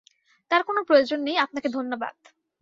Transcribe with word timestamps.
তার 0.51 0.61
কোনো 0.63 0.81
প্রয়োজন 0.83 1.19
নেই, 1.23 1.37
আপনাকে 1.37 1.67
ধন্যবাদ। 1.69 2.15